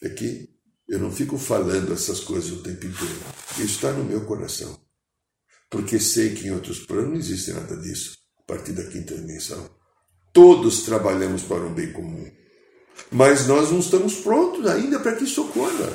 [0.01, 0.49] É que
[0.87, 3.19] eu não fico falando essas coisas o tempo inteiro.
[3.51, 4.77] Isso está no meu coração.
[5.69, 9.69] Porque sei que em outros planos não existe nada disso, a partir da quinta dimensão.
[10.33, 12.29] Todos trabalhamos para um bem comum.
[13.09, 15.91] Mas nós não estamos prontos ainda para que isso ocorra.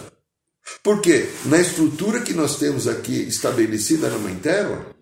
[0.82, 4.94] Porque na estrutura que nós temos aqui estabelecida na Mãe Terra,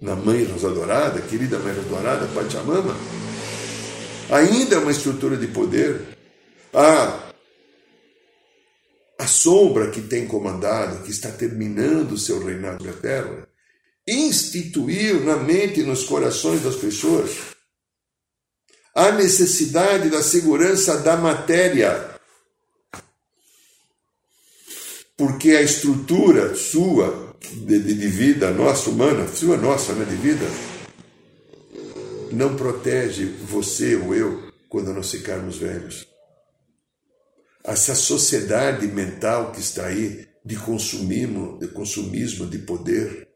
[0.00, 2.96] na Mãe Rosa Dourada, querida Mãe Rosa Dourada, Pachamama,
[4.30, 6.00] ainda é uma estrutura de poder.
[6.72, 7.30] A,
[9.18, 13.46] a sombra que tem comandado, que está terminando o seu reinado na Terra,
[14.06, 17.50] instituiu na mente e nos corações das pessoas
[18.94, 22.10] a necessidade da segurança da matéria.
[25.16, 30.46] Porque a estrutura sua, de, de vida, nossa humana, sua, nossa, né, de vida,
[32.32, 36.06] não protege você ou eu quando nós ficarmos velhos.
[37.64, 43.28] Essa sociedade mental que está aí de consumismo, de consumismo de poder,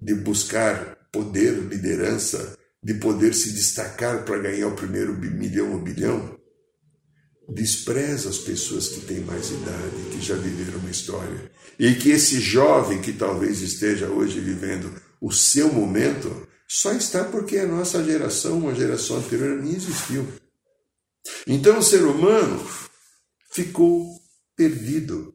[0.00, 6.38] de buscar poder, liderança, de poder se destacar para ganhar o primeiro milhão ou bilhão,
[7.48, 11.50] despreza as pessoas que têm mais idade, que já viveram uma história.
[11.78, 17.58] E que esse jovem que talvez esteja hoje vivendo o seu momento, só está porque
[17.58, 20.26] a nossa geração, uma geração anterior, nem existiu.
[21.46, 22.64] Então o ser humano
[23.50, 24.20] ficou
[24.56, 25.34] perdido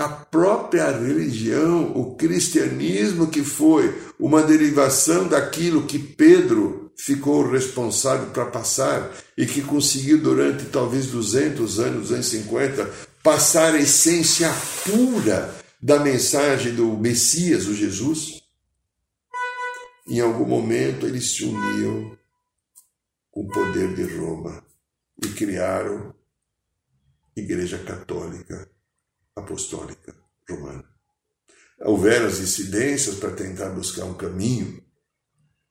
[0.00, 8.46] a própria religião, o cristianismo, que foi uma derivação daquilo que Pedro ficou responsável para
[8.46, 12.90] passar e que conseguiu durante talvez 200 anos, 250,
[13.22, 14.48] passar a essência
[14.84, 18.42] pura da mensagem do Messias, o Jesus.
[20.06, 22.18] Em algum momento eles se uniam
[23.30, 24.64] com o poder de Roma
[25.22, 26.14] e criaram
[27.36, 28.68] Igreja Católica
[29.36, 30.14] apostólica
[30.48, 30.84] romana.
[31.80, 34.84] houveram as incidências para tentar buscar um caminho,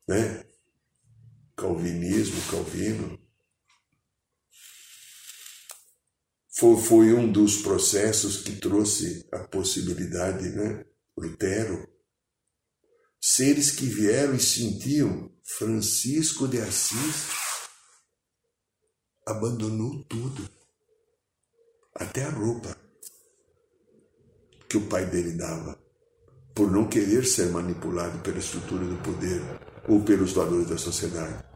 [0.07, 0.43] né?
[1.55, 3.18] Calvinismo, Calvino.
[6.59, 10.83] Foi, um dos processos que trouxe a possibilidade, né?
[11.17, 11.87] Lutero.
[13.21, 17.29] Seres que vieram e sentiam Francisco de Assis
[19.25, 20.49] abandonou tudo,
[21.95, 22.75] até a roupa
[24.67, 25.81] que o pai dele dava,
[26.53, 29.41] por não querer ser manipulado pela estrutura do poder
[29.87, 31.48] ou pelos valores da sociedade.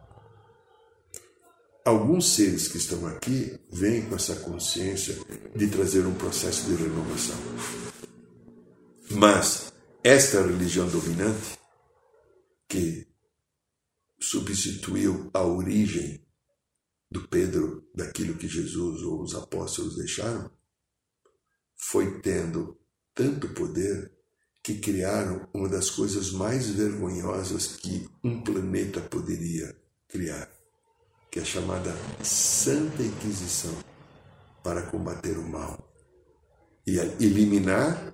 [1.86, 5.16] Alguns seres que estão aqui vêm com essa consciência
[5.54, 7.36] de trazer um processo de renovação.
[9.12, 11.60] Mas esta religião dominante,
[12.70, 13.06] que
[14.20, 16.26] substituiu a origem
[17.12, 20.50] do Pedro, daquilo que Jesus ou os apóstolos deixaram,
[21.76, 22.80] foi tendo
[23.14, 24.10] tanto poder
[24.64, 29.76] que criaram uma das coisas mais vergonhosas que um planeta poderia
[30.08, 30.50] criar,
[31.34, 33.74] que é chamada Santa Inquisição,
[34.64, 35.80] para combater o mal
[36.86, 38.14] e eliminar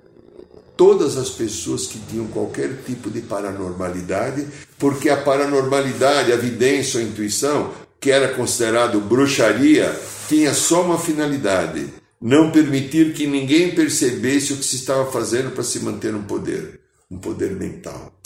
[0.78, 4.48] todas as pessoas que tinham qualquer tipo de paranormalidade,
[4.78, 9.94] porque a paranormalidade, a evidência, a intuição, que era considerado bruxaria,
[10.30, 15.66] tinha só uma finalidade: não permitir que ninguém percebesse o que se estava fazendo para
[15.66, 16.80] se manter no poder,
[17.12, 18.18] um poder mental.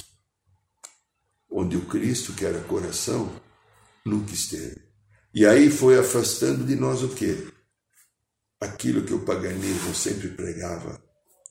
[1.49, 3.41] Onde o Cristo, que era coração,
[4.05, 4.81] nunca esteve.
[5.33, 7.47] E aí foi afastando de nós o quê?
[8.61, 11.01] Aquilo que o paganismo sempre pregava,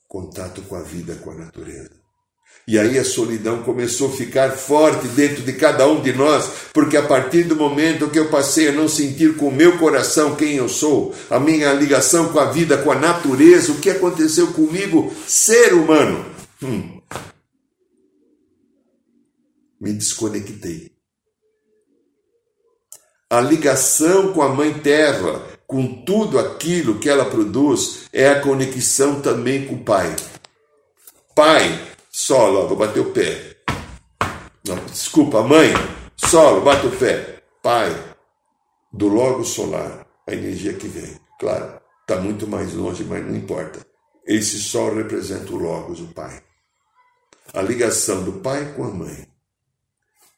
[0.07, 2.03] contato com a vida, com a natureza.
[2.65, 6.95] E aí a solidão começou a ficar forte dentro de cada um de nós, porque
[6.95, 10.55] a partir do momento que eu passei a não sentir com o meu coração quem
[10.55, 15.13] eu sou, a minha ligação com a vida, com a natureza, o que aconteceu comigo,
[15.27, 16.25] ser humano,
[16.61, 17.01] hum,
[19.81, 20.92] me desconectei.
[23.33, 29.21] A ligação com a Mãe Terra, com tudo aquilo que ela produz, é a conexão
[29.21, 30.15] também com o Pai.
[31.33, 31.81] Pai,
[32.11, 33.57] solo, vou bater o pé.
[34.67, 35.73] Não, desculpa, mãe,
[36.15, 37.41] solo, bate o pé.
[37.63, 37.89] Pai,
[38.91, 41.19] do logo solar, a energia que vem.
[41.39, 43.79] Claro, está muito mais longe, mas não importa.
[44.27, 46.39] Esse sol representa o Logos, o Pai.
[47.51, 49.27] A ligação do pai com a mãe.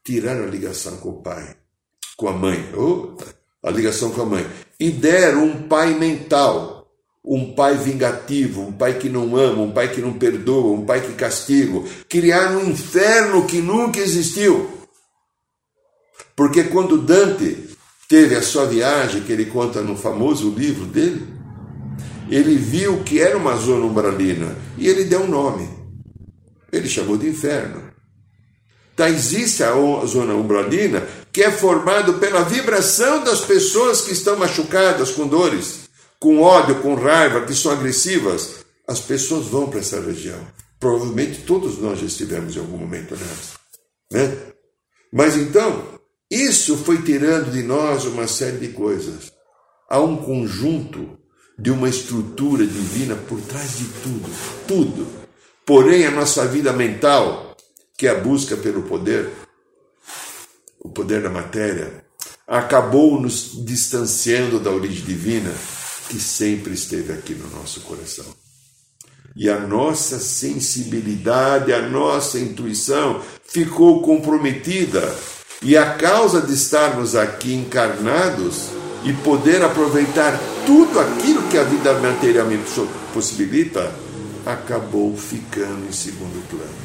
[0.02, 1.58] Tirar a ligação com o pai,
[2.16, 3.16] com a mãe, oh,
[3.64, 4.46] a ligação com a mãe.
[4.80, 6.88] E deram um pai mental,
[7.24, 11.02] um pai vingativo, um pai que não ama, um pai que não perdoa, um pai
[11.02, 14.70] que castiga, criar um inferno que nunca existiu.
[16.36, 17.70] Porque quando Dante
[18.08, 21.26] teve a sua viagem, que ele conta no famoso livro dele,
[22.30, 25.70] ele viu que era uma zona umbralina e ele deu um nome.
[26.72, 27.84] Ele chamou de inferno.
[28.94, 29.74] Então existe a
[30.06, 31.04] zona umbralina
[31.36, 35.82] que é formada pela vibração das pessoas que estão machucadas com dores
[36.18, 40.40] com ódio, com raiva, que são agressivas, as pessoas vão para essa região.
[40.80, 43.60] Provavelmente todos nós já estivemos em algum momento nessa.
[44.10, 44.38] Né?
[45.12, 46.00] Mas então,
[46.32, 49.30] isso foi tirando de nós uma série de coisas.
[49.90, 51.20] Há um conjunto
[51.60, 54.32] de uma estrutura divina por trás de tudo,
[54.66, 55.08] tudo.
[55.66, 57.58] Porém, a nossa vida mental,
[57.98, 59.30] que é a busca pelo poder,
[60.86, 62.06] o poder da matéria,
[62.48, 65.52] acabou nos distanciando da origem divina
[66.08, 68.26] que sempre esteve aqui no nosso coração.
[69.36, 75.14] E a nossa sensibilidade, a nossa intuição ficou comprometida.
[75.62, 78.68] E a causa de estarmos aqui encarnados
[79.04, 82.64] e poder aproveitar tudo aquilo que a vida materialmente
[83.12, 83.92] possibilita,
[84.46, 86.85] acabou ficando em segundo plano.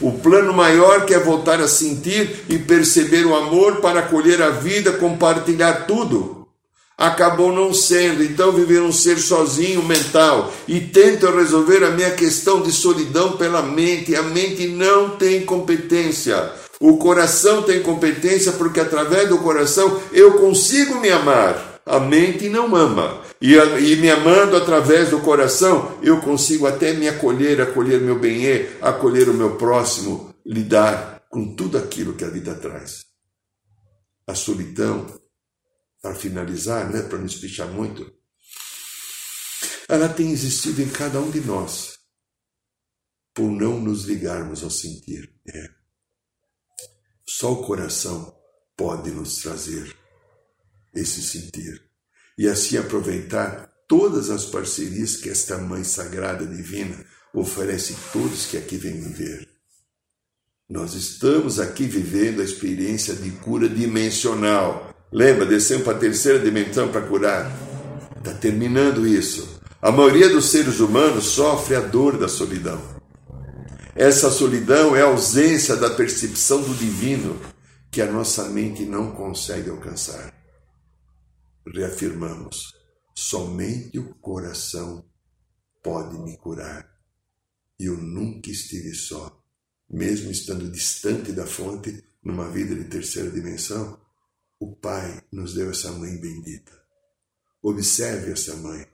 [0.00, 4.50] O plano maior que é voltar a sentir e perceber o amor para acolher a
[4.50, 6.38] vida, compartilhar tudo
[6.98, 8.24] acabou não sendo.
[8.24, 13.62] Então viver um ser sozinho mental e tento resolver a minha questão de solidão pela
[13.62, 14.16] mente.
[14.16, 16.50] A mente não tem competência.
[16.80, 21.80] O coração tem competência porque através do coração eu consigo me amar.
[21.86, 23.27] A mente não ama.
[23.40, 28.44] E, e me amando através do coração, eu consigo até me acolher, acolher meu bem,
[28.80, 33.06] acolher o meu próximo, lidar com tudo aquilo que a vida traz.
[34.26, 35.06] A solidão
[36.02, 38.12] para finalizar, né, para não espichar muito,
[39.88, 41.96] ela tem existido em cada um de nós,
[43.32, 45.32] por não nos ligarmos ao sentir.
[45.46, 45.70] É.
[47.24, 48.36] Só o coração
[48.76, 49.96] pode nos trazer
[50.92, 51.87] esse sentir
[52.38, 56.94] e assim aproveitar todas as parcerias que esta Mãe Sagrada Divina,
[57.34, 59.48] oferece todos que aqui vêm viver.
[60.68, 64.94] Nós estamos aqui vivendo a experiência de cura dimensional.
[65.10, 67.50] Lembra, descemos para a terceira dimensão para curar.
[68.18, 69.58] Está terminando isso.
[69.80, 72.80] A maioria dos seres humanos sofre a dor da solidão.
[73.94, 77.40] Essa solidão é a ausência da percepção do divino
[77.90, 80.37] que a nossa mente não consegue alcançar.
[81.74, 82.74] Reafirmamos:
[83.14, 85.08] somente o coração
[85.82, 86.88] pode me curar.
[87.78, 89.42] Eu nunca estive só,
[89.88, 94.00] mesmo estando distante da fonte, numa vida de terceira dimensão.
[94.58, 96.72] O Pai nos deu essa mãe bendita.
[97.62, 98.86] Observe essa mãe,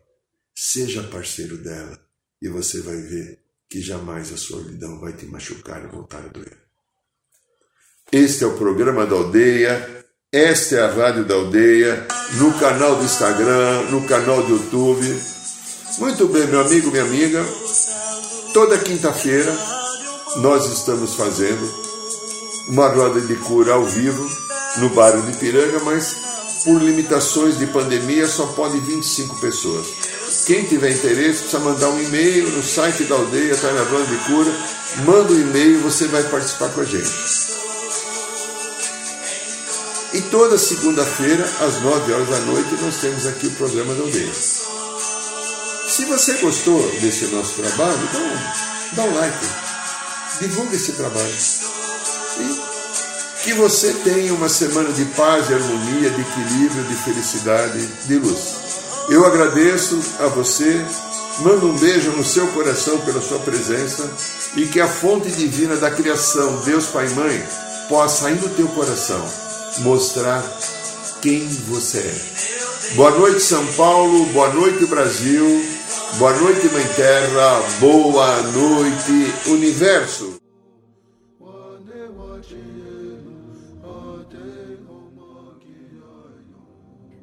[0.55, 1.99] seja parceiro dela,
[2.41, 6.59] e você vai ver que jamais a solidão vai te machucar e voltar a doer.
[8.13, 10.04] Este é o programa da aldeia,
[10.35, 15.23] esta é a rádio da aldeia, no canal do Instagram, no canal do YouTube.
[15.99, 17.47] Muito bem, meu amigo, minha amiga,
[18.53, 19.57] toda quinta-feira
[20.39, 21.73] nós estamos fazendo
[22.69, 24.29] uma roda de cura ao vivo
[24.79, 26.17] no bairro de Piranga, mas
[26.65, 29.87] por limitações de pandemia só pode 25 pessoas.
[30.47, 34.17] Quem tiver interesse precisa mandar um e-mail no site da aldeia, está na roda de
[34.25, 34.53] cura,
[35.07, 37.44] manda um e-mail e você vai participar com a gente.
[40.15, 44.33] E toda segunda-feira, às 9 horas da noite, nós temos aqui o programa da aldeia.
[45.89, 48.23] Se você gostou desse nosso trabalho, então
[48.93, 49.47] dá um like,
[50.39, 51.35] divulgue esse trabalho.
[52.39, 58.15] E que você tenha uma semana de paz, de harmonia, de equilíbrio, de felicidade, de
[58.17, 58.39] luz.
[59.09, 60.87] Eu agradeço a você,
[61.41, 64.09] mando um beijo no seu coração pela sua presença
[64.55, 67.49] e que a fonte divina da criação, Deus Pai e Mãe,
[67.89, 69.44] possa ir no teu coração
[69.81, 70.43] mostrar
[71.21, 72.95] quem você é.
[72.97, 74.27] Boa noite, São Paulo.
[74.27, 75.45] Boa noite, Brasil.
[76.19, 77.61] Boa noite, Mãe Terra.
[77.81, 80.41] Boa noite, Universo.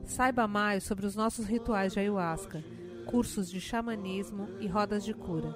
[0.06, 2.64] Saiba mais sobre os nossos rituais de ayahuasca,
[3.06, 5.56] cursos de xamanismo e rodas de cura.